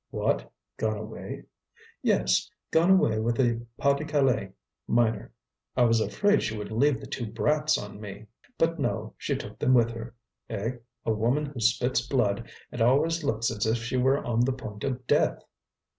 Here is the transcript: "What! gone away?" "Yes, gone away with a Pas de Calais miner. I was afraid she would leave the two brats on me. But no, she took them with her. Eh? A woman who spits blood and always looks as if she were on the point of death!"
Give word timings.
"What! 0.09 0.51
gone 0.77 0.97
away?" 0.97 1.43
"Yes, 2.01 2.49
gone 2.71 2.89
away 2.89 3.19
with 3.19 3.39
a 3.39 3.63
Pas 3.77 3.95
de 3.99 4.03
Calais 4.03 4.49
miner. 4.87 5.31
I 5.77 5.83
was 5.83 6.01
afraid 6.01 6.41
she 6.41 6.57
would 6.57 6.71
leave 6.71 6.99
the 6.99 7.05
two 7.05 7.27
brats 7.27 7.77
on 7.77 8.01
me. 8.01 8.25
But 8.57 8.79
no, 8.79 9.13
she 9.19 9.35
took 9.35 9.59
them 9.59 9.75
with 9.75 9.91
her. 9.91 10.15
Eh? 10.49 10.77
A 11.05 11.13
woman 11.13 11.45
who 11.45 11.59
spits 11.59 12.01
blood 12.01 12.49
and 12.71 12.81
always 12.81 13.23
looks 13.23 13.51
as 13.51 13.67
if 13.67 13.77
she 13.77 13.95
were 13.95 14.25
on 14.25 14.39
the 14.39 14.53
point 14.53 14.83
of 14.83 15.05
death!" 15.05 15.37